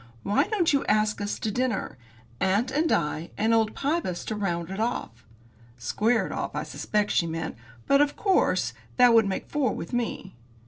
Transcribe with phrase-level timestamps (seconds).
[0.23, 1.95] Why don't you ask us to dinner?
[2.39, 5.23] Aunt and I, and old Pybus to round it off."
[5.77, 7.55] Square it off, I suspect she meant,
[7.87, 10.33] because, of course, that would make four with me.